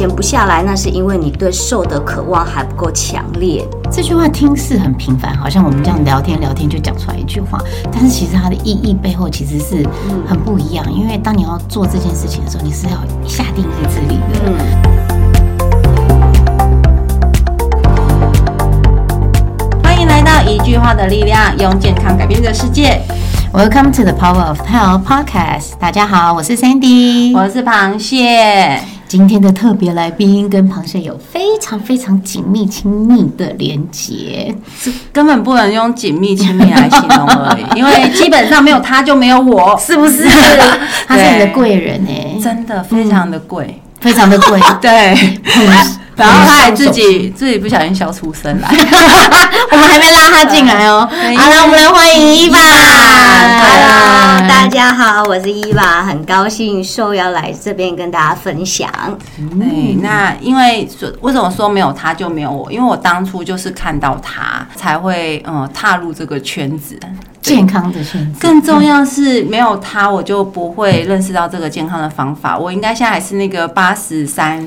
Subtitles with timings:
[0.00, 3.62] 减不下来，那是因为你对瘦的渴望还不够强烈。
[3.92, 7.58] 这句话听似很平凡，好像我们这样聊天聊天就讲出来一句话，
[7.92, 9.86] 但是其实它的意义背后其实是
[10.26, 10.90] 很不一样。
[10.90, 12.96] 因为当你要做这件事情的时候，你是要
[13.28, 14.40] 下定意志力的。
[19.84, 23.02] 欢迎来到一句话的力量，用健康改变这个世界。
[23.52, 25.72] Welcome to the Power of Health Podcast。
[25.78, 28.80] 大家好，我是 Sandy，我是螃蟹。
[29.10, 34.54] 今天的特别来宾跟螃蟹有非常非常紧密亲密的连结，
[35.12, 40.22] 根本不能用紧密亲密来形容而已， 因为基本上没有他就没有我，是不是？
[41.08, 44.60] 他是你的贵人哎、真的非常的贵，非常的贵。
[44.80, 45.16] 对。
[46.20, 48.68] 然后他还自己自己不小心笑出声来，
[49.72, 51.08] 我们还没拉他进来哦。
[51.10, 52.58] 好了，我们来欢迎伊娃。
[53.62, 58.90] Hello，大家好，我是伊娃，很高兴受邀来这边跟大家分享。
[59.58, 62.70] 对，那因为说为什么说没有他就没有我？
[62.70, 67.00] 因为我当初就是看到他才会嗯踏入这个圈子。
[67.40, 72.56] 健康的圈子，更重要是没有他，我就不会认识到这个健康的方法。
[72.56, 74.60] 我应该现在还是那个八十三，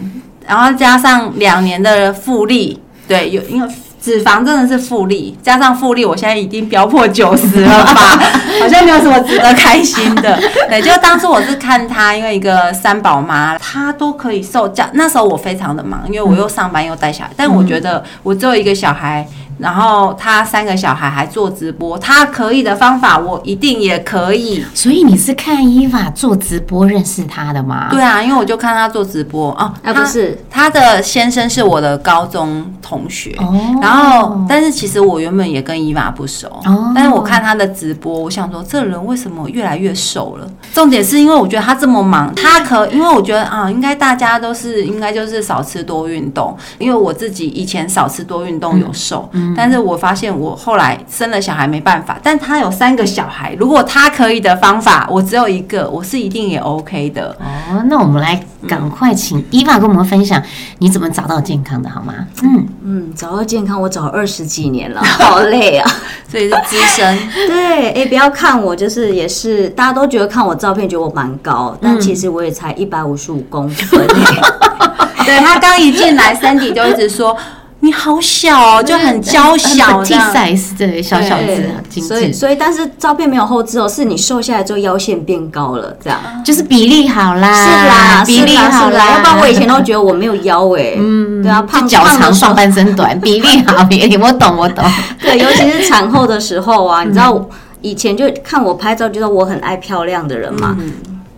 [0.47, 3.67] 然后加上两年的复利，对，有因为
[4.01, 7.93] 脂肪真的是复利，加上复利，我现在已经飙破九十了吧，
[8.59, 10.37] 好像没有什么值得开心的。
[10.67, 19.25] 对，就当初我是看他，因为一个三宝妈，她都可以瘦，加那时候我非常的忙，因为我又上班又带小孩，但我觉得我只有一个小孩。
[19.57, 24.63] 然后他三个小孩还做直播，他可以的方法，我一定也可以。
[24.73, 27.87] 所以你是看伊娃做直播认识他的吗？
[27.91, 40.47] 对啊，因为我就看他做直播哦，啊不是他的先生是我的高中同学，哦然后但是其实我原本也跟伊娃不熟，哦但是我看他的直播，我想说这人为什么越来越瘦了？
[40.73, 57.35] 重点是因为我觉得他这么忙， 他可因为我觉得啊，应该大家都是应该就是少吃多运动，因为我自己以前少吃多运动有瘦，但是我发现我后来生了小孩没办法，但他有三个小孩，如果他可以的方法，我只有一个，我是一定也 OK 的。
[57.39, 60.41] 哦，那我们来赶快请伊娃跟我们分享
[60.79, 62.13] 你怎么找到健康的，好吗？
[62.41, 65.89] 嗯，嗯，找到健康我找了二十几年了， 好累啊。
[66.29, 67.17] 所以是资深，
[67.47, 74.07] 对，哎，不要看我，就是也是大家都觉得看我照片觉得我蛮高，但其实我也才一百五十五公分。
[75.25, 77.37] 对他刚一进来，Sandy 就一直说
[77.83, 80.33] 你好小哦，就很娇小样。
[80.33, 86.17] size 对，小小只对，精所以，所以但是照片没有后置哦，是你瘦下来之后腰线变高了，这样。
[86.45, 94.81] 就是比例好啦，是啦，比例好啦，要不然我以前都觉得我没有腰哎，嗯，对啊，就胖脚长，上半身短， 比例好，比例我懂我懂。
[95.19, 97.49] 对，尤其是产后的时候啊， 你知道
[97.81, 100.77] 以前就看我拍照，觉得我很爱漂亮的人嘛。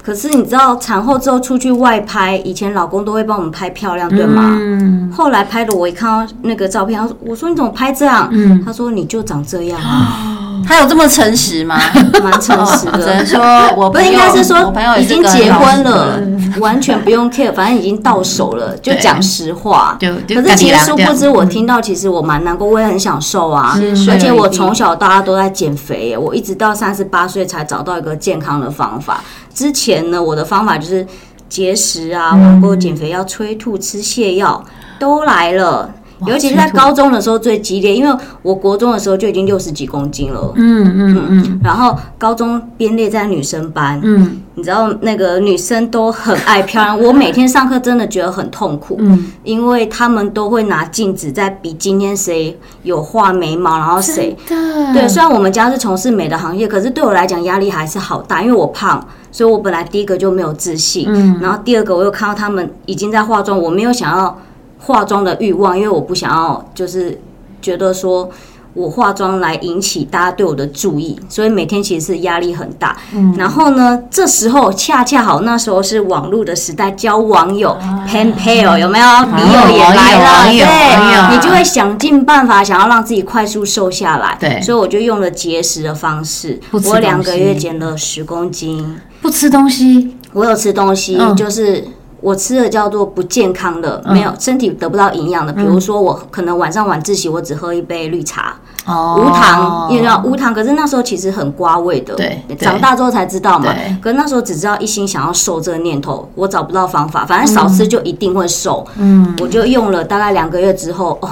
[0.06, 4.56] 可是你知道产后之后出去外拍，以前老公都会帮我们拍漂亮，对吗？
[4.62, 11.80] 嗯，后来拍的我一看到那个照片，他说：“我说你怎么拍这样？”嗯他说：“你就长这样啊， 他有这么诚实吗？
[12.24, 13.42] 蛮诚实 只能的。”说
[13.76, 16.22] 我不是，朋友应该是我说已经结婚了，
[16.60, 19.98] 完全不用 care，反正已经到手了，就对讲实话。
[20.00, 23.76] 可是其实殊不知，我听到其实我蛮难过，我也很想瘦啊，
[24.12, 29.22] 而且我是从小到大都在减肥，我一直到三十八岁才找到一个健康的方法。
[29.56, 31.08] 之前呢，我的方法就是
[31.50, 34.64] 节食啊，网购减肥药、催吐、吃泻药
[35.00, 35.90] 都来了。
[36.26, 44.42] 尤其是在高中的时候最激烈，因为我国中的时候就已经六十几公斤了，嗯嗯嗯然后高中编列在女生班，嗯。
[44.58, 55.06] 你知道那个女生都很爱漂亮，我每天上课真的觉得很痛苦，嗯，因为他们都会拿镜子在比今天谁有画眉毛，然后谁对。
[55.10, 64.40] 虽然我们家是从事美的行业，可是对我来讲压力还是好大，因为我胖，所以我本来第一个就没有自信，嗯然后第二个我又看到他们已经在化妆，我没有想要
[64.80, 67.20] 化妆的欲望，因为我不想要就是
[67.62, 68.32] 觉得说。
[68.76, 72.96] 我化妆来引起大家对我的注意，所以每天其实是压力很大。
[73.14, 77.76] 嗯然后呢，这时候恰恰好那时候是网络的时代，交网友、
[78.08, 79.06] pen pal 有没有？
[79.26, 84.38] 笔友也来了，对，你就会想尽办法想要让自己快速瘦下来。
[84.40, 89.00] 对所以我就用了节食的方式我两个月减了十公斤。
[89.22, 91.84] 不吃东西，我有吃东西，嗯就是
[92.22, 95.54] 我吃的叫做不健康的，没有身体得不到营养的。
[95.54, 98.56] 比如说我可能晚上晚自习，我只喝一杯绿茶，
[98.86, 102.16] 哦无糖，你知道无糖，可是那时候其实很瓜味的。
[102.16, 103.74] 对对长大之后才知道嘛。
[104.02, 108.86] 可是那时候只知道一心想要瘦这个念头，我找不到方法，反正少吃就一定会瘦。
[108.98, 111.30] 嗯，我就用了大概两个月之后，哦，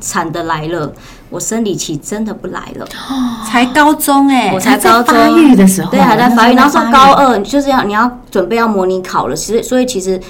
[0.00, 0.92] 惨的来了，
[1.30, 2.86] 我生理期真的不来了。
[3.50, 6.54] 才高中哎、我才高中发育的时候，对，还在发育。
[6.54, 10.20] 然后高二，就是要你要准备要模拟考了，其实所以其实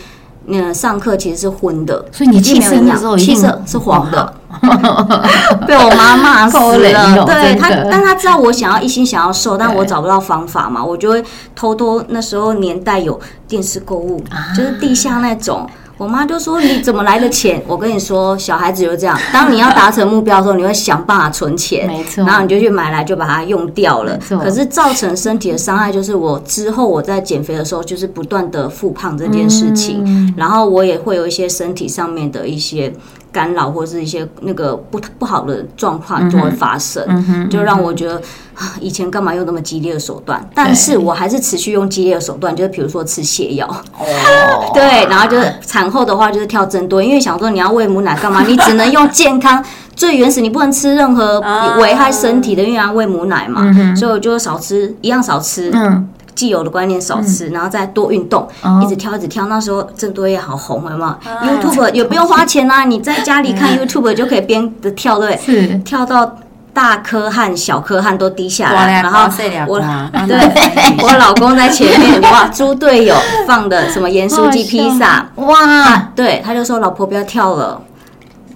[0.47, 2.77] 嗯上课其实是昏的，所以你气色
[3.17, 4.44] 气色是黄的不，
[5.67, 7.23] 被我妈骂死了。
[7.23, 11.25] 哦对她但她知道我想要一心想要瘦，但对我找不到方法嘛，我就会
[11.55, 13.19] 偷偷那时候年代有
[13.49, 15.69] 电视购物，啊就是地下那种。
[15.97, 19.17] 我妈就说：“你怎么来的钱？”我跟你说，小孩子就这样。
[19.33, 24.19] 当你要达成目标的时候，你会想办法存钱，没错然后你就去买来，就把它用掉了。
[24.19, 32.93] 错可是造成身体的伤害，就是我之后我在减肥的时候，就是不断的复胖这件事情，嗯然后我也会有一些身体上面的一些
[33.35, 38.15] 干扰，或是一些那个不不好的状况就会发生，嗯就让我觉得
[38.55, 40.49] 啊，以前干嘛用那么激烈的手段？
[40.55, 43.67] 但是我还是持续用激烈的手段，就是比如说吃泻药，
[43.99, 48.45] 哦， 对，然后就是产后的话就是跳针多，因为想说你要喂母奶干嘛？
[48.47, 49.63] 你只能用健康
[49.97, 51.41] 最原始，你不能吃任何
[51.81, 53.63] 危害身体的，因为要喂母奶嘛，
[53.97, 55.71] 所以我就少吃，一样少吃。
[55.75, 59.47] 嗯，既有的观念少吃，然后再多运动，哦一直跳一直跳。
[59.47, 65.69] 那时候郑多燕好红，有没有？YouTube 也不用花钱啊， 你在家里看 YouTube 就可以边的跳，对不对？
[65.69, 66.37] 是跳到
[66.73, 69.29] 大颗汗、小颗汗都滴下来，然后
[69.69, 69.79] 我
[70.27, 73.15] 对我老公在前面， 哇，猪队友
[73.47, 77.81] 放的什么盐酥鸡、披萨，哇，对，他就说老婆不要跳了，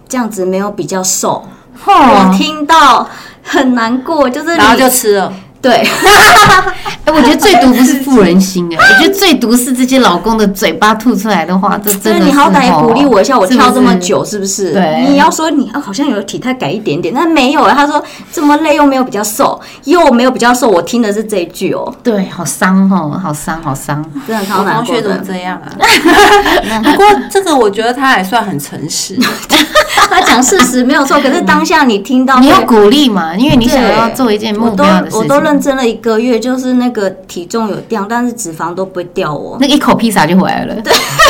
[0.09, 1.45] 这样子没有比较瘦。
[1.87, 3.09] 我哦，听到
[3.45, 5.33] 很难过，就是然后就吃了。
[5.61, 5.73] 对，
[7.05, 14.73] 哎，我觉得最毒不是妇人心哎，我觉得最毒是这些老公的嘴巴吐出来的话，这真的是你好歹也哦鼓励我一下，我跳这么是久，是不是？
[14.73, 17.75] 对你要说你啊，好像有体态改一点点，但没有啊。
[17.75, 18.03] 他说
[18.33, 24.05] 这么累又没有比较瘦，又没有比较瘦，我听的是这一句哦，对，好伤哦，好伤，好伤。
[24.27, 25.19] 真的超难过同学怎么。
[25.27, 25.69] 这样啊？
[26.85, 29.19] 不过这个我觉得他还算很诚实，
[30.09, 35.48] 他讲事实没有错，可是当下你听到你要鼓励嘛，因为你想要做一件目我都标的事情。
[35.49, 39.57] 认真了一个月，就是那个体重有掉，但是脂肪都不会掉哦。
[39.59, 40.77] 那一口披萨就回来了，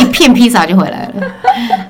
[0.00, 1.26] 一片披萨就回来了，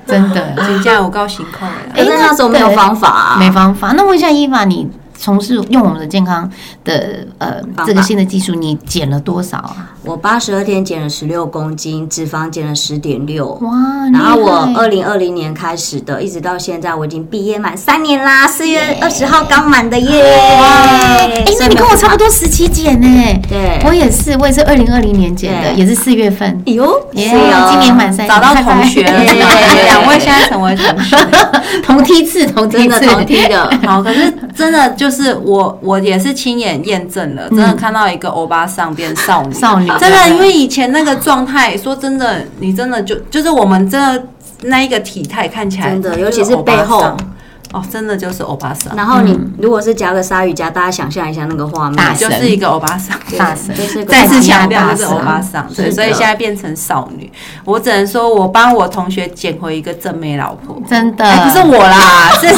[0.05, 0.53] 真的。
[0.63, 1.73] 请假我高兴扣了。
[1.95, 3.93] 可是那时候没有方法啊，没方法。
[3.93, 4.87] 那问一下伊凡，你
[5.17, 6.47] 从事用我们的健康
[6.83, 9.91] 的呃法这个新的技术，你减了多少啊？
[10.03, 13.47] 我八十二天减了十六公斤，脂肪减了十点六。
[13.61, 13.69] 哇！
[14.13, 20.23] 然后我二零二零年开始的，一直到现在，我已经毕业满三年啦，四月二十号刚满的耶！
[20.23, 22.19] 哎，那你跟我差不多。
[22.19, 23.07] 多时期减呢？
[23.47, 26.49] 对我也是，我也是二零二零年减的，也是四月份。
[26.67, 27.29] 哎呦，耶
[27.69, 29.33] 今年满三，找到同学了， 耶
[29.85, 31.17] 两位现在成为同学。
[31.85, 44.27] 同梯次，同梯次，真的同梯的， 好，可是真的就是我，我也是亲眼验证了，真的看到一个欧巴桑变少女，少女真的，因为以前那个状态，说真的，你真的就就是我们真的
[44.63, 47.17] 那一个体态看起来，真的尤其是背后桑
[47.71, 53.15] 哦，真的就是欧巴桑，然后你如果是夹个鲨鱼夹，大家想象一下那个画面，大就是一个欧巴桑。
[53.37, 53.75] 大神。
[53.75, 57.31] 就是再次强调就是欧巴桑，对，所以现在变成少女。
[57.63, 60.81] 我只能说，我帮我同学捡回一个正妹老婆。
[60.89, 61.23] 真的。
[61.23, 62.49] 哎，不是我啦，这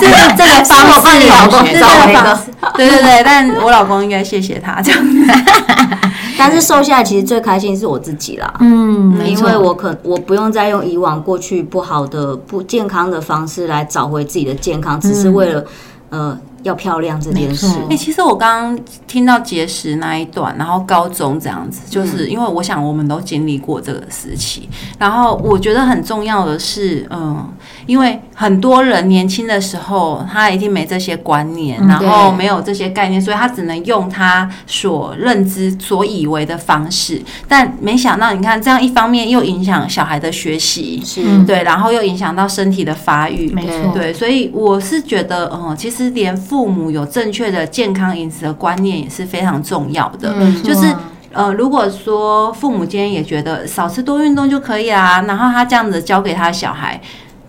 [0.00, 1.58] 这是这个方式，我帮你老公。
[1.80, 2.38] 找一个
[2.76, 5.00] 对对对，但我老公应该谢谢他这样。
[6.38, 8.54] 但是瘦下来其实最开心是我自己啦。
[8.60, 9.48] 嗯，没错。
[9.48, 15.64] 因为我可我不用再用以往过去不好的不健康的方式来找回自己的健康，只是为了、
[16.10, 17.66] 呃要漂亮这件事。
[17.88, 24.68] 哎、其实我刚刚听到节食那一段，然后高中这样子，就是因为我想我们都经历过这个时期，
[24.98, 27.48] 然后我觉得很重要的是，嗯，
[27.86, 50.32] 因为很多人年轻的时候他一定没这些观念，然后没有这些概念，所以他只能用他所认知、所以为的方式，但没想到，你看这样一方面又影响小孩的学习，是，对，然后又影响到身体的发育，没错，对，所以我是觉得，嗯，其实连父母有正确的健康饮食的观念也是非常重要的。
[50.38, 50.94] 嗯就是
[51.30, 56.98] 呃，如果说父母今天也觉得少吃多运动就可以啦，然后他这样子教给他小孩，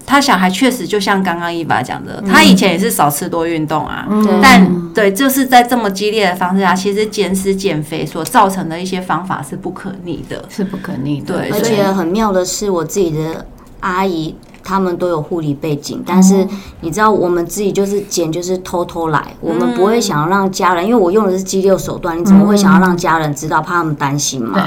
[0.06, 4.06] 他小孩确实就像刚刚伊娃讲的，他以前也是少吃多运动啊。
[4.10, 10.44] 对但对，就是在这么激烈的方式下，其实减食减肥所造成的一些方法是不可逆的。
[10.50, 13.46] 是不可逆的，对而且很妙的是，我自己的
[13.80, 14.36] 阿姨
[14.70, 16.48] 他们都有护理背景，但是
[16.82, 24.64] 你知道，我们自己就是捡，就是偷偷来，我们不会想要让家人，因为我用的是激烈手段，你怎么会想要让家人知道，怕他们担心嘛？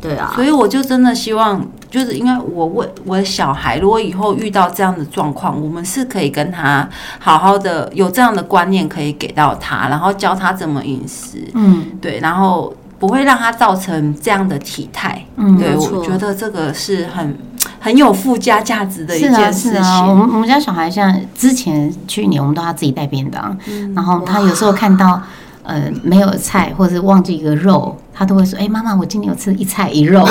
[0.00, 0.32] 对，对啊。
[0.34, 11.84] 所，以我就真的希望，就是因为我为我的小孩，如果以后遇到这样的状况，我们是可以跟他好好的有这样的观念可以给到他，然后教他怎么饮食，嗯。
[12.00, 15.20] 对，然后不会让他造成这样的体态。
[15.34, 17.36] 嗯对，我觉得这个是很
[17.80, 19.72] 很有附加价值的一件事情。
[19.72, 23.58] 是啊，我们我们家小孩像之前去年我们都他自己带便当，
[23.92, 25.20] 然后他有时候看到
[25.64, 30.20] 呃没有菜或者是忘记一个肉，他都会说：“哎、妈妈，我今天有吃一菜一肉。”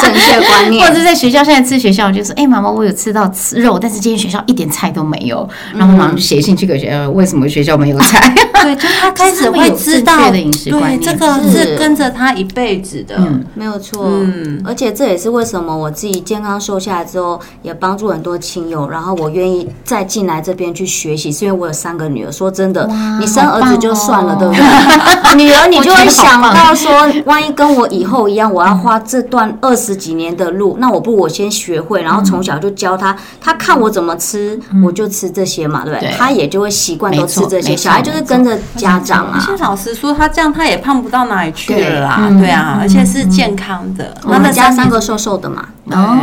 [0.00, 8.34] 正确观念或者在学校现在吃学校就说：“哎、妈妈，我有吃到吃肉，但是今天学校一点菜都没有。”然后马上就写信去给学校，为什么学校没有菜？
[8.62, 13.16] 对，就他开始会知道对，念这个是是跟着他一辈子的。
[13.18, 22.32] 嗯没有错，嗯而且这也是为什么我自己健康瘦下来之后，也帮助很多亲友，然后我愿意再进来这边去学习，是因为我有三个女儿。
[22.32, 22.88] 说真的，
[23.20, 25.34] 你生儿子就算了，好对不对？
[25.44, 36.10] 女儿你就会想我觉得好到说，万一跟我以后一样，我要花这段二十几年的路，那我不如我先学会，然后从小就教他，他看我怎么吃，我就吃这些嘛，对不对？
[36.16, 37.76] 他也就会习惯都吃这些。
[37.76, 39.32] 小孩就是跟着家长啊。
[39.34, 44.14] 而且老实说，他这样他也胖不到哪里去了啦，对对啊，而且是健康的。
[44.24, 46.18] 我们家三个瘦瘦的嘛，哦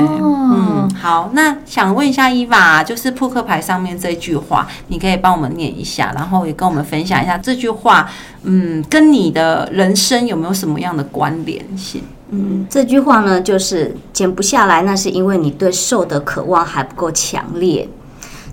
[0.54, 8.10] 嗯，，好，那想问一下伊娃，就是扑克牌上面这句话，你可以帮我们念一下，然后也跟我们分享一下这句话，
[8.44, 12.04] 嗯，跟你的人生有没有什么样的关联性？
[12.32, 17.88] 嗯，这句话呢，就是减不下来，那是因为你对瘦的渴望还不够强烈。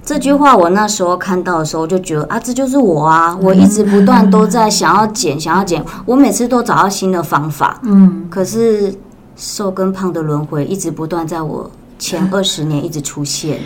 [0.04, 3.36] 这句话我那时候看到的时候，就觉得啊，这就是我啊！
[3.42, 8.94] 我一直不断都在想要减，想要减，我每次都找到新的方法，嗯，可是
[9.38, 13.60] 瘦跟胖的轮回一直不断在我前二十年一直出现。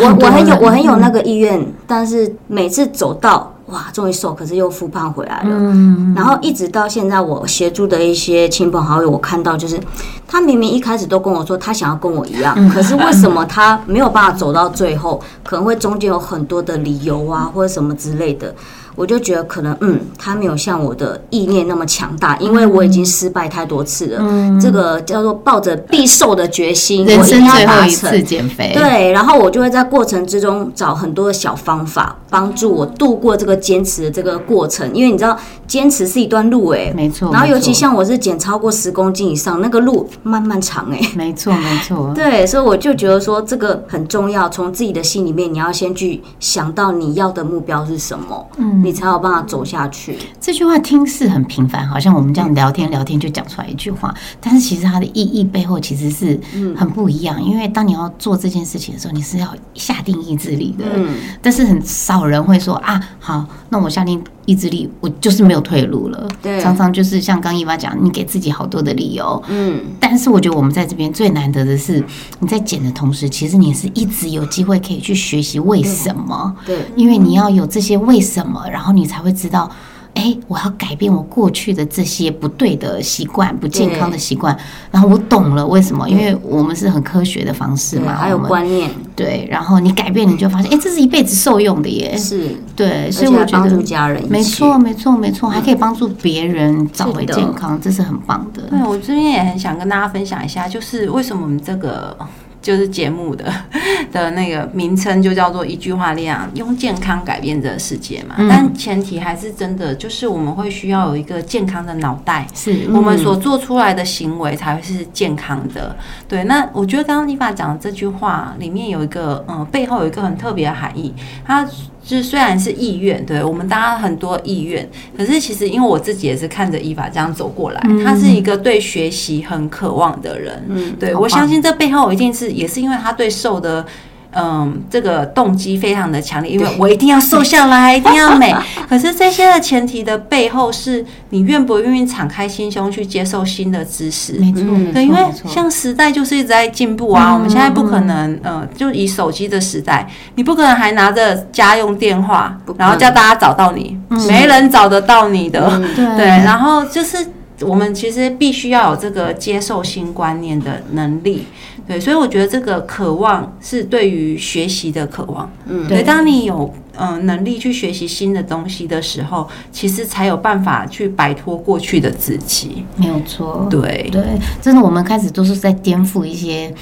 [0.00, 5.50] 我我很有我很有那个意愿，但是每次走到哇，终于瘦，可是又复胖回来了。
[5.50, 9.78] 嗯，然后一直到现在，我协助的一些亲朋好友，我看到就是
[10.26, 15.20] 他明明一开始都跟我说他想要跟我一样，可是为什么他没有办法走到最后？
[15.42, 18.54] 可能会中间有很多的理由啊，或者什么之类的。
[18.98, 24.18] 我就觉得可能嗯，他没有像我的意念那么强大，因为我已经失败太多次了。
[24.20, 28.22] 嗯这个叫做抱着必瘦的决心，人生我一定要最后一次。
[28.22, 34.92] 减肥，对，然后我就会在过程之中找很多的小方法，帮助我度过这个坚持的这个过程。
[34.92, 35.38] 因为你知道，
[35.68, 41.00] 坚持是一段路哎，没错然后尤其像我是减超过十公斤以上，那个路漫漫长哎。
[41.14, 50.18] 没错没错， 对，所以我就觉得说这个很重要，从自己的心里面，你要先去想到你要的目标是什么，嗯，你才有办法走下去。
[50.40, 56.40] 这句话听似很平凡，好像我们这样聊天聊天就讲出来一句话，但是其实它的意义背后其实是
[56.74, 57.42] 很不一样。
[57.42, 60.86] 因为当你要做这件事情的时候，你是要下定意志力的。
[60.94, 66.26] 嗯，但是很少人会说啊，好，那我下定意志力，我就是没有退路了。
[66.40, 69.42] 对常常就是像刚伊娃讲，你给自己好多的理由。
[69.48, 72.02] 嗯，但是我觉得我们在这边最难得的是，
[72.40, 76.56] 你在减的同时，其实你是一直有机会可以去学习为什么。
[76.64, 79.70] 对，因为你要有这些为什么，然后你才会知道，
[80.18, 84.56] 哎，我要改变我过去的这些不对的习惯、不健康的习惯，
[84.90, 88.90] 然后我懂了为什么，因为我们是很科学的方式，嘛，还有我们观念。
[89.14, 98.62] 对，然后你改变，你就发现，哎，这是一辈子受用的耶，是，对，所以我觉得帮助家人，没错，没错，没错，还可以帮助别人找回健康，这是很棒的。
[98.70, 102.16] 对我这边也很想跟大家分享一下，就是为什么我们这个
[102.60, 103.52] 就是节目的
[104.12, 108.34] 的那个名称就叫做一句话力量，用健康改变这个世界嘛。
[108.38, 112.46] 嗯但前提还是真的，就是我们会需要有一个健康的脑袋。
[112.54, 115.94] 是，我们所做出来的行为才会是健康的，
[116.26, 116.44] 对。
[116.44, 121.14] 那我觉得刚刚丽法讲的这句话里面有一个，嗯、背后有一个很特别的含义。
[121.44, 121.66] 它
[122.08, 133.84] 就是虽然是意愿，对我们大家很多意愿，可是其实因为我自己也是看着伊法这样走过来，他是一个对学习很渴望的人，嗯，对我相信这背后一定是也是因为他对瘦的。
[134.32, 138.54] 嗯，这个动机非常的强烈，因为我一定要瘦下来， 一定要美。
[138.88, 144.34] 可是这些的前提的背后，是你愿不愿意敞开心胸去接受新的知识。
[144.34, 155.68] 没错，对，因为像时代就是一直在进步啊，我们现在不可能，呃，就以手机的时代，你不可能还拿着家用电话然后叫大家找到你，没人找得到你的。
[155.72, 157.16] 嗯对对，然后就是
[157.62, 161.46] 我们其实必须要有这个接受新观念的能力。
[161.88, 165.50] 对，所以我觉得这个渴望是对于学习的渴望。
[165.66, 172.84] 嗯对，当你有嗯、呃能力去学习新的东西的时候，其实才有办法去摆脱过去的自己。
[172.96, 173.66] 没有错。
[173.70, 174.22] 对，对，
[174.60, 176.72] 真的，我们开始都是在颠覆一些，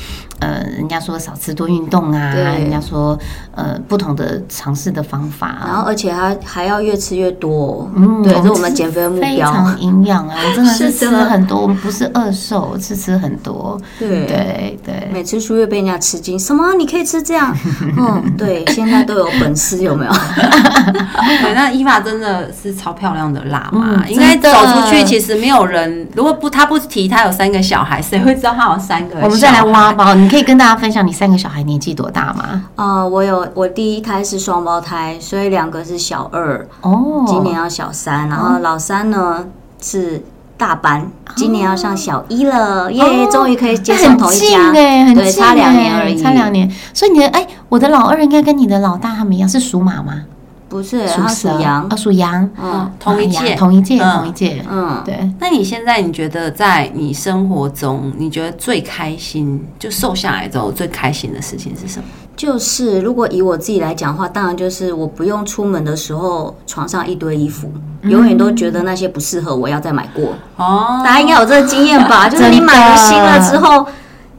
[0.40, 3.16] 呃，人家说少吃多运动啊，对人家说
[3.54, 9.52] 呃不同的尝试的方法啊，然后而且还还要越吃越多，嗯对，这是我们减肥的目标非标。
[9.52, 14.95] 常营养啊，我真的 是吃是的很多，我们不是饿瘦，是吃很多，对对对。
[15.12, 17.54] 每次出月被人家吃惊，什么你可以吃这样？
[17.96, 20.12] 嗯，对，现在都有本事，有没有？
[21.42, 29.18] 对，那伊娃真的是超漂亮的辣妈，嗯应该走出去，其实没有人，如果不她不提她有三个小孩，谁会知道她有三个？
[29.22, 29.92] 我们再来挖。
[29.92, 32.64] 包，你可以跟大家分享你三个小孩年纪多大吗？
[32.74, 39.46] 呃，我有我第一胎是双胞胎，所以两个是小二，哦，今年要小三，然后老三呢
[39.80, 40.22] 是
[40.56, 46.70] 大班，今年要上小一了，耶哦，终于可以接上同一家，近哎，很对，近差两哎年而已，差两年。
[46.94, 50.24] 所以你的哎，我的老二应该跟你的老大他们一样是属马吗？
[50.68, 51.60] 不是，他属蛇。
[51.60, 51.86] 羊。
[51.88, 52.90] 哦，，属羊，嗯。
[52.98, 53.54] 同一届。
[53.54, 54.18] 同一届，嗯。
[54.18, 54.64] 同一届。
[54.68, 62.04] 嗯，对，那你现在你觉得在你生活中，你觉得最开心，就瘦下来之后最开心的事情是什么？
[62.36, 70.34] 就是如果以我自己来讲的话，当然就是我不用出门的时候，床上一堆衣服，永远都觉得那些不适合我，要再买过。
[70.56, 72.28] 哦，大家应该有这个经验吧？
[72.30, 73.86] 就是你买了新了之后，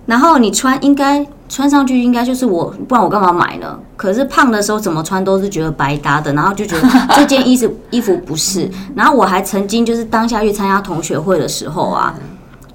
[0.05, 3.79] 然后你穿应该穿上去应该就是我，不然我干嘛买呢？
[3.95, 8.69] 可是胖的时候怎么穿都是觉得白搭的，然后就觉得这件衣服衣服不是。
[8.93, 12.13] 然后我还曾经就是当下去参加同学会的时候啊，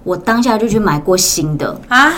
[0.02, 2.10] 我当下就去买过新的，啊，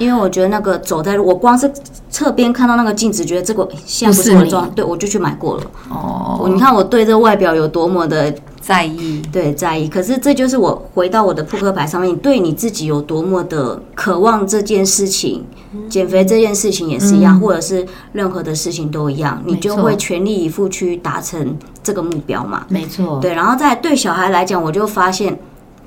[0.00, 1.70] 因为我觉得那个走在路，我光是
[2.08, 5.62] 侧边看到那个镜子，觉得这个现在不是我的妆，对我就去买过了。
[5.90, 15.44] 哦，你看我对这外表有多么的在意，对在意，可是这就是我回到我的扑克牌上面，对你自己有多么的渴望这件事情，
[15.90, 22.64] 减肥这件事情也是一样，或者是任何的事情都一样，你就会全力以赴去达成这个目标嘛。
[22.70, 25.38] 没错，对，然后再对小孩来讲，我就发现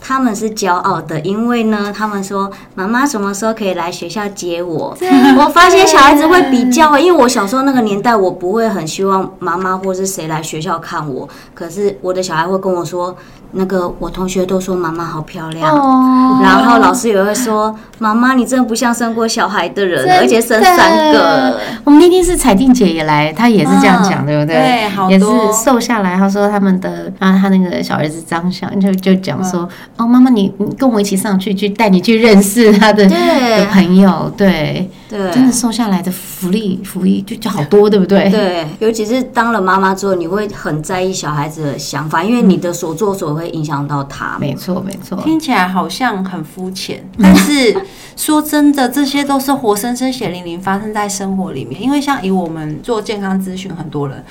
[0.06, 4.94] 他们是骄傲的，因为呢，他们说妈妈什么时候可以来学校接我？
[5.38, 13.16] 我发现小孩子会比较，因为我小时候那个年代，我不会很希望妈妈或是谁来学校看我，可是我的小孩会跟我说，
[13.52, 15.74] 那个我同学都说妈妈好漂亮。
[15.74, 21.60] 哦，然后老师也会说：“妈妈，你真的不像生过小孩的人，的而且生三个。
[21.86, 24.56] 我们那天是彩定姐也来，她也是这样讲，嗯对不对？
[24.56, 26.16] 对好也是多瘦下来。
[26.16, 38.28] 她说他们的，然后她那个小儿子张翔就就讲说，嗯哦，妈妈你你跟我一起上去，去带你去认识他的对的朋友，对，”对，真的瘦下来的福利福利就就好多，对不对？
[38.32, 44.38] 对，尤其是当了妈妈之后，你会很在意小孩子的想法，因为你的所作所为会影响到他。
[44.40, 47.76] 没错没错，听起来好像很肤浅，但是
[48.18, 51.80] 说真的，这些都是活生生血淋淋发生在生活里面。
[51.80, 54.24] 因为像以我们做健康咨询，很多人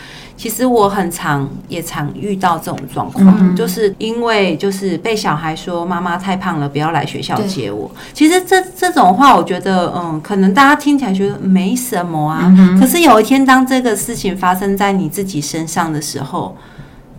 [0.42, 7.88] 其实我很常也常遇到这种状况，就是因为就是被小孩说妈妈太胖了，不要来学校接我。
[8.12, 16.56] 其实这这种话，我觉得嗯，可能大家听起来觉得没什么啊，可是有一天当这个事情发生在你自己身上的时候，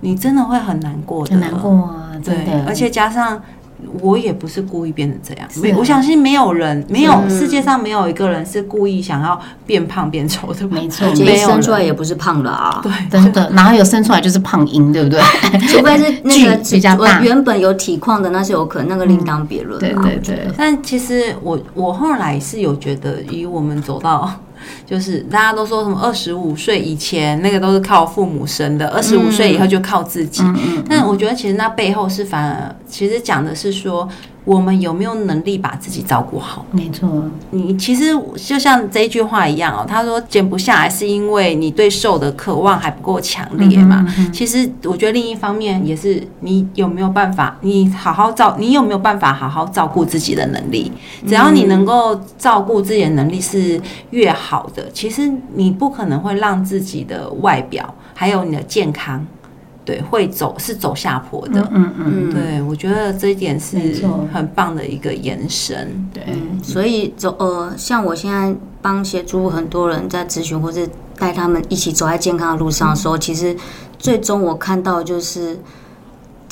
[0.02, 3.42] 你真的会很难过的，很难过啊，真对的，，而且加上
[4.02, 15.20] 我也不是故意变成这样，我相信没有人，没有世界上没有一个人是故意想要变胖变丑的吧，没错没有生出来也不是胖的啊，对，真的，哪有生出来就是胖音，对不对？
[15.68, 20.02] 除非是那个 比较原本有体况的，那是有可能，那个另当别论、啊。
[20.04, 24.32] 对对对，但其实我我后来是有觉得，以我们走到。
[24.86, 30.44] 就是大家都说什么二十五岁以前那个都是靠父母生的，二十五岁以后就靠自己。
[30.90, 34.08] 但我觉得其实那背后是反而其实讲的是说，
[34.46, 36.66] 我们有没有能力把自己照顾好。
[36.72, 44.06] 没错，你其实就像这一句话一样哦，他说减不下来是因为你对瘦的渴望还不够强烈嘛。
[44.32, 50.92] 其实我觉得另一方面也是你有没有办法，你好好照，你有没有办法好好照顾自己的能力？
[51.26, 53.80] 只要你能够照顾自己的能力是
[54.10, 59.26] 越好的，其实你不可能会让自己的外表还有你的健康。
[59.86, 63.78] 对，会走是走下坡的，嗯嗯，嗯，对我觉得这一点是
[64.34, 66.10] 很棒的一个延伸。
[66.14, 66.24] 对，
[66.62, 73.56] 所以走呃，像我现在帮协助很多人在咨询，或是带他们一起走在健康的路上的时候，其实
[73.98, 75.60] 最终我看到的就是。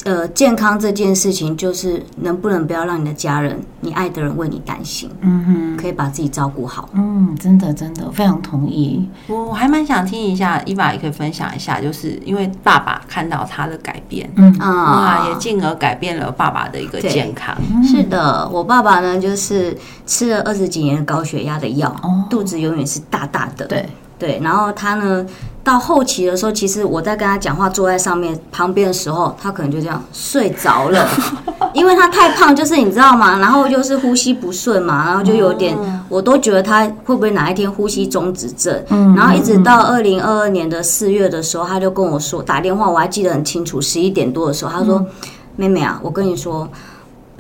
[0.03, 6.89] 呃，健康这件事情，就是能不能不要让你的家人、你爱的人为你担心，嗯哼，可以把自己照顾好。
[6.93, 9.07] 嗯，真的真的非常同意。
[9.27, 17.55] 我我还蛮想听一下，伊娃也可以分享一下，就是因为爸爸看到他的改变，嗯哇，啊，也进而改变了爸爸的一个健康。
[17.83, 23.67] 是的，我爸爸呢，就是吃了二十几年高血压的药，哦肚子永远是大大的。
[23.67, 23.87] 对，
[24.17, 25.23] 对，然后他呢，
[25.63, 31.07] 到后期的时候，其实我在跟他讲话，坐在上面旁边的时候，他可能就这样睡着了，
[31.73, 33.37] 因为他太胖，就是你知道吗？
[33.39, 35.77] 然后就是呼吸不顺嘛，然后就有点，
[36.09, 38.83] 我都觉得他会不会哪一天呼吸中止症。
[38.89, 45.05] 嗯然后一直到二零二二年的四月的时候，他就跟我说打电话，我还记得很清楚，十一点多的时候，他说
[45.55, 46.67] ：“妹妹啊，我跟你说。”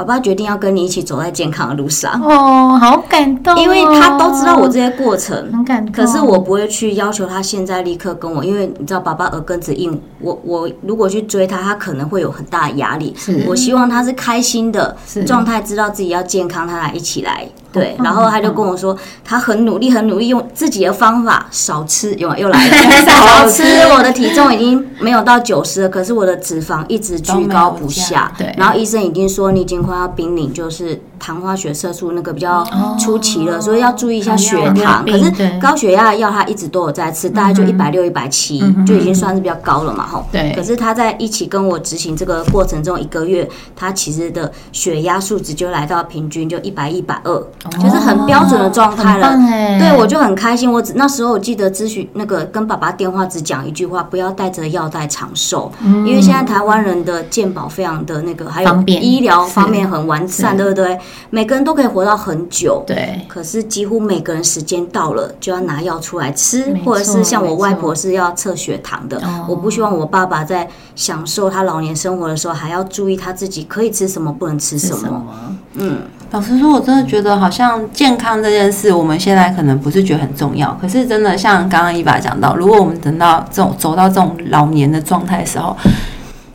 [0.03, 13.13] 爸爸决定要跟你一起走在健康的路上，哦，好感动哦，因为他都知道我这些过程，很感动，可是我不会去要求他现在立刻跟我，因为你知道爸爸耳根子硬，我我如果去追他，他可能会有很大的压力。
[13.17, 13.45] 是。
[13.47, 23.63] 我希望他是开心的状态，知道自己要健康，他来一起来对，然后他就跟我说，他很努力，很努力，用自己的方法少吃，又又来了， 少吃。
[23.93, 28.31] 我的体重已经没有到九十了，可是我的脂肪一直居高不下。
[28.37, 32.65] 对，然后医生已经说你已经快要濒临，就是糖化血色素那个比较
[32.99, 35.05] 出奇了，所以要注意一下血糖。
[35.05, 35.31] 可是
[35.61, 40.25] 高血压的药他一直都有在吃，大概就一百六、一百七，就已经算是比较高了嘛，吼。
[40.31, 40.51] 对。
[40.55, 47.39] 可是他在一起跟我执行这个过程中，一个月他其实的血压数值就来到平均就一百一百二，
[47.79, 49.37] 就是很标准的状态了。
[49.79, 50.71] 对，我就很开心。
[50.71, 60.97] 我只那时候我记得咨询那个跟爸爸电话只讲一句话：不要带着药袋长寿，因为现在台湾人的健保非常的那个，还有医疗方面很完善，对不对？
[61.29, 62.83] 每个人都可以活到很久。
[62.85, 63.21] 对。
[63.27, 69.21] 可是几乎每个人时间到了就要拿药出来吃，或者是像我外婆是要测血糖的。
[69.47, 75.25] 我不希望我爸爸在享受他老年生活的时候，还要注意他自己可以吃什么，不能吃什么。
[75.73, 75.99] 嗯。
[76.31, 80.71] 老实说，我真的觉得好像健康这件事，我们现在可能不是觉得很重要。
[80.81, 85.75] 可是真的像刚刚一把讲到，如果我们等到这种走到这种老年的状态的时候，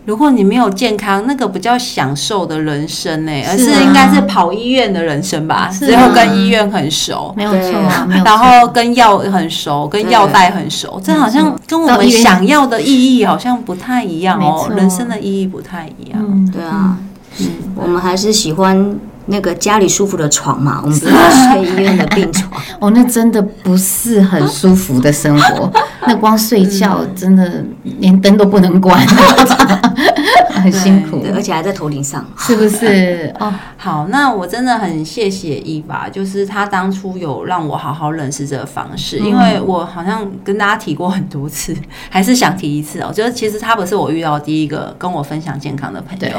[0.06, 5.68] 如果你没有健康，那个不叫享受的人生呢，而是应该是跑医院的人生吧。
[5.68, 7.72] 最后跟医院很熟，没有错，
[8.24, 14.70] 然后跟药很熟，跟药袋很熟，这好像跟我们想要的意义好像不太一样哦。
[14.76, 16.50] 人生的意义不太一样。
[16.52, 16.96] 对啊，
[17.40, 18.96] 嗯，我们还是喜欢。
[19.26, 22.50] 那个家里舒服的床嘛， 我们不要睡医院的病床。
[22.80, 25.72] 哦，那真的不是很舒服的生活。
[26.06, 27.64] 那光睡觉真的
[27.98, 29.04] 连灯都不能关，
[30.52, 33.34] 很辛苦，而且还在头顶上，是不是？
[33.40, 41.74] 哦，好，那我真的很谢谢伊娃，就是他当初有让我好好认识这个方式，因为我好像跟大家提过很多次，
[42.08, 43.10] 还是想提一次哦。
[43.12, 46.36] 就是其实他不是我遇到第一个跟我分享健康的朋友。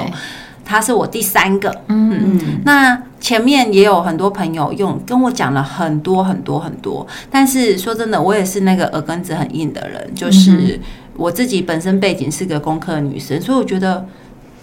[0.67, 2.11] 他是我第三个，嗯。
[2.19, 10.79] 嗯，那前面也有很多朋友用跟我讲了很多很多很多，但是说真的，我也是那个耳根子很硬的人，就是
[11.15, 14.05] 我自己本身背景是个工科女生，所以我觉得。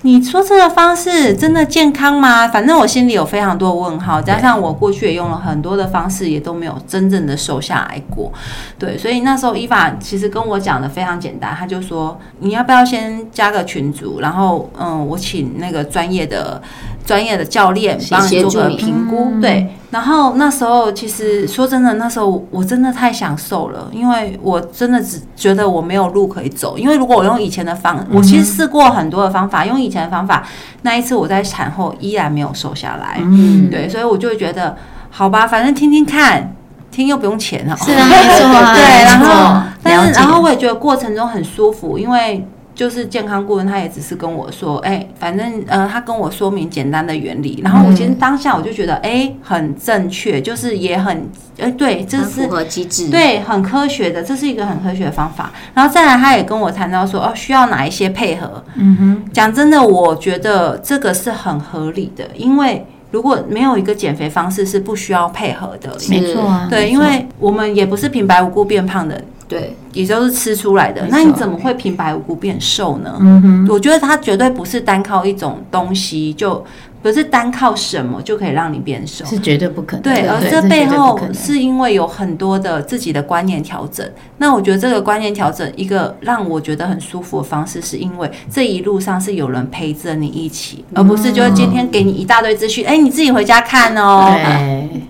[0.05, 2.47] 你说这个方式真的健康吗？
[2.47, 8.31] 反正我心里有非常多问号，加上我过去也用了很多的方式，也都没有真正的瘦下来过。
[8.79, 16.61] 对，所以那时候伊法其实跟我讲的非常简单，他就说你要不要先加个群组，然后嗯，我请那个专业的。
[17.07, 19.69] 专业的教练帮你做个评估，对。
[19.95, 26.77] 然后那时候其实说真的，那时候我真的太享受了，因为我真的只觉得我没有路可以走。
[26.77, 30.43] 因为如果我用以前的方，我其实试过很多的方法，用以前的方法，
[30.83, 33.21] 那一次我在产后依然没有瘦下来。
[33.21, 34.77] 嗯，对，所以我就会觉得，
[35.11, 36.53] 好吧，反正听听看，
[36.91, 37.77] 听又不用钱啊。
[37.77, 38.75] 是啊，没错。
[38.75, 42.45] 对，然后但是然后我也觉得过程中很舒服，因为。
[42.75, 55.53] 就是健康顾问，他也只是跟我说，哎，反正呃，他跟我说明简单的原理，然后我其实当下我就觉得，哎，很正确，就是也很，哎，对，这是符合机制，对，很科学的，这是一个很科学的方法。
[55.73, 58.65] 然后再来，他也跟我谈到说，哦，需要哪一些配合？
[58.75, 69.23] 嗯哼，讲真的，我觉得这个是很合理的，因为如果没有一个减肥方式是不需要配合的，没错啊，对，因为我们也不是平白无故变胖的。
[69.47, 71.07] 对，也就是吃出来的。
[71.11, 73.17] 那你怎么会平白无故变瘦呢？
[73.21, 76.65] 嗯哼，我觉得它绝对不是单靠一种东西就。
[77.05, 80.03] 不是单靠什么就可以让你变瘦，是绝对不可能。
[80.03, 84.09] 对，而这背后是因为有很多的自己的观念调整。
[84.39, 94.35] 那我觉得这个观念调整，一个让我觉得很舒服的方式，是因为这一路上是有人陪着你一起，而不是就是今天给你一大堆资讯，哎，你自己回家看哦。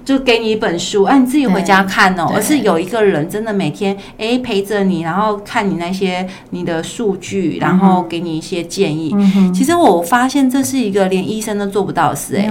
[0.05, 2.29] 就给你一本书，哎，你自己回家看哦。
[2.35, 9.15] 而是有一个人真的每天哎陪着你，然后看你那些你的数据，然后给你一些建议。
[9.55, 11.84] 其实我发现这是一个连医生都做。
[11.85, 12.51] 不到事哎，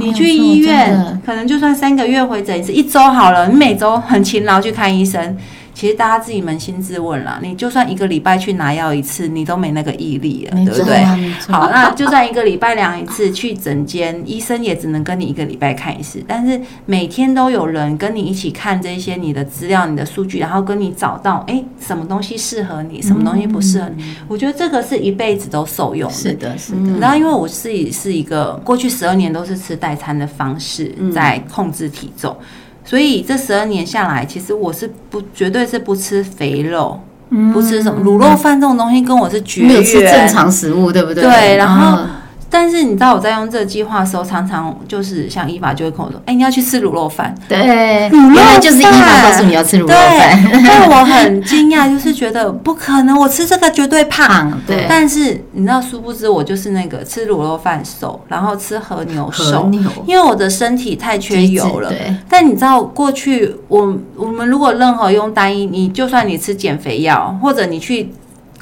[0.00, 5.36] 你去医院可能就算三个月回诊一次，一周好了，你每周很勤劳去看医生。
[5.74, 11.04] 其实大家自己扪心自问啦，你就算一个礼拜去拿药一次，你都没那个毅力了，对不对？
[11.48, 16.22] 好，那就算一个礼拜量一次去诊间，医生也只能跟你一个礼拜看一次。
[16.28, 24.04] 但是每天都有人跟你一起看这些你的资料、你的数据，然后跟你找到哎什么东西适合你，什么东西不适合你。
[24.28, 26.14] 我觉得这个是一辈子都受用的。
[26.14, 26.98] 是的，是的。
[27.00, 32.36] 然后因为我自己是一个过去十二年都是吃代餐的方式在控制体重。
[32.84, 37.00] 所以这十二年下来，其实我是不绝对是不吃肥肉，
[37.52, 39.68] 不吃什么卤肉饭这种东西，跟我是绝缘。
[39.68, 41.22] 没有吃正常食物，对不对？
[41.22, 41.98] 对，然后
[42.52, 47.58] 但是你知道我在用这个计划的时候，常常就是像伊娃就会跟我说：“哎、你要去吃卤肉饭。”对，
[48.10, 54.28] 卤肉原来就是伊饭娃告诉你要吃卤肉对，饭， 但我很惊讶，就是觉得不可能，我吃这个绝对胖。
[54.28, 59.80] 胖对，但是你知道，殊不知我就是那个吃卤肉饭瘦，然后吃和牛瘦，牛。
[60.06, 61.88] 因为我的身体太缺油了。
[61.88, 68.12] 对，但你知道，过去我我们如果任何用单一，你就算你吃减肥药，或者你去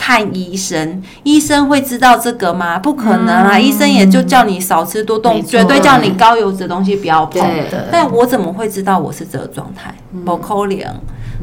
[0.00, 2.78] 看医生，医生会知道这个吗？
[2.78, 3.58] 不可能啊！
[3.58, 7.46] 医生也就叫你少吃多动，绝对叫你高油脂的东西不要碰。
[7.92, 9.94] 但我怎么会知道我是这个状态？
[10.24, 10.78] 不可能。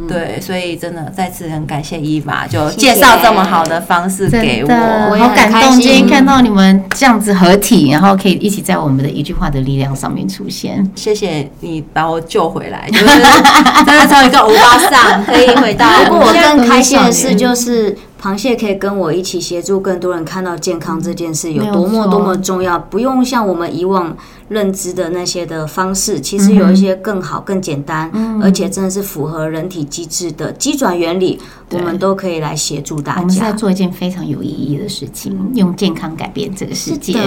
[0.07, 4.69] 对，所以真的再次很感谢伊娃，就介绍这么好的方式给我。
[4.69, 5.71] 我好感动。
[5.71, 10.87] 今天看到你们这样子合体，然后可以一起在我们的一句话的力量上面出现。
[10.95, 13.05] 谢谢你把我救回来，就是
[13.85, 15.87] 真的从一个欧巴桑可以回到。
[16.05, 24.15] 不过我更开心的现在是，就是螃蟹可以跟我一起协助更多人看到健康这件事有多么多么重要，不用像我们以往
[24.49, 31.39] 认知的那些的方式，其实有一些更好、更简单，而且真的是符合人体机制的机转原理，
[31.71, 33.57] 我们都可以来协助大家我们是在家。
[33.57, 37.19] 做一件非常有意义的事情，用健康改变这个世界。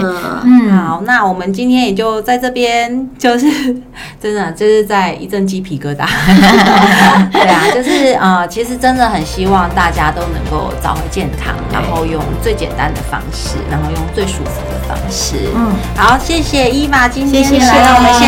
[0.44, 3.46] 嗯，好，那我们今天也就在这边，就是
[4.18, 6.06] 真的就是在一阵鸡皮疙瘩。
[7.32, 15.36] 对啊，就是呃，其实真的很希望大家都能够找回健康，然后用最简单的方式，然后用最舒服的方式。
[15.54, 18.26] 嗯，好，谢谢伊娃今天谢谢来到我们现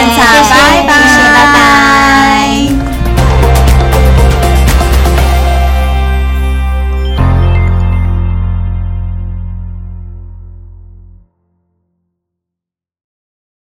[2.92, 3.01] 场，